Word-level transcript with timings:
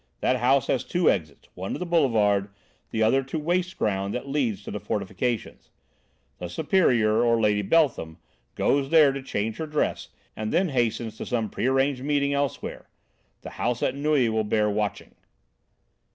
That 0.19 0.37
house 0.37 0.65
has 0.65 0.83
two 0.83 1.11
exits; 1.11 1.47
one 1.53 1.73
to 1.73 1.77
the 1.77 1.85
Boulevard, 1.85 2.49
the 2.89 3.03
other 3.03 3.21
to 3.21 3.37
waste 3.37 3.77
ground 3.77 4.15
that 4.15 4.27
leads 4.27 4.63
to 4.63 4.71
the 4.71 4.79
fortifications. 4.79 5.69
The 6.39 6.49
Superior, 6.49 7.21
or 7.23 7.39
Lady 7.39 7.61
Beltham, 7.61 8.17
goes 8.55 8.89
there 8.89 9.11
to 9.11 9.21
change 9.21 9.57
her 9.57 9.67
dress, 9.67 10.09
and 10.35 10.51
then 10.51 10.69
hastens 10.69 11.17
to 11.19 11.25
some 11.27 11.51
prearranged 11.51 12.01
meeting 12.03 12.33
elsewhere. 12.33 12.89
The 13.43 13.51
house 13.61 13.83
at 13.83 13.93
Neuilly 13.93 14.29
will 14.29 14.43
bear 14.43 14.71
watching." 14.71 15.13